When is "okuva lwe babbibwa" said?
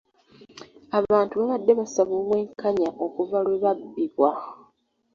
3.05-4.29